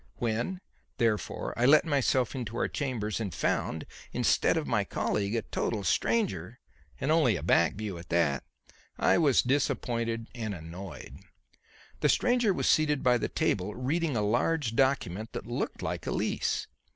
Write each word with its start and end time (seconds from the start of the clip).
When, 0.15 0.61
therefore, 0.97 1.53
I 1.55 1.67
let 1.67 1.85
myself 1.85 2.33
into 2.33 2.57
our 2.57 2.67
chambers 2.67 3.19
and 3.19 3.31
found, 3.31 3.85
instead 4.11 4.57
of 4.57 4.65
my 4.65 4.83
colleague, 4.83 5.35
a 5.35 5.43
total 5.43 5.83
stranger 5.83 6.57
and 6.99 7.11
only 7.11 7.35
a 7.35 7.43
back 7.43 7.75
view 7.75 7.99
at 7.99 8.09
that 8.09 8.43
I 8.97 9.19
was 9.19 9.43
disappointed 9.43 10.27
and 10.33 10.55
annoyed. 10.55 11.17
The 11.99 12.09
stranger 12.09 12.51
was 12.51 12.67
seated 12.67 13.03
by 13.03 13.19
the 13.19 13.29
table, 13.29 13.75
reading 13.75 14.17
a 14.17 14.23
large 14.23 14.75
document 14.75 15.33
that 15.33 15.45
looked 15.45 15.83
like 15.83 16.07
a 16.07 16.11
lease. 16.11 16.65